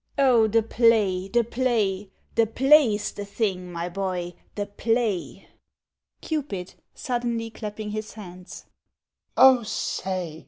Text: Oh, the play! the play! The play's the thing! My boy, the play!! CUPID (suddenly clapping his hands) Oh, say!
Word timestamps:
Oh, 0.17 0.47
the 0.47 0.63
play! 0.63 1.27
the 1.27 1.43
play! 1.43 2.09
The 2.33 2.47
play's 2.47 3.11
the 3.11 3.23
thing! 3.23 3.71
My 3.71 3.87
boy, 3.87 4.33
the 4.55 4.65
play!! 4.65 5.47
CUPID 6.23 6.73
(suddenly 6.95 7.51
clapping 7.51 7.91
his 7.91 8.13
hands) 8.13 8.65
Oh, 9.37 9.61
say! 9.61 10.39